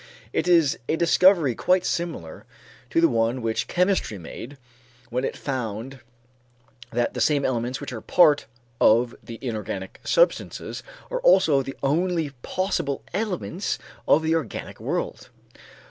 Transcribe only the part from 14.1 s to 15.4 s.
the organic world.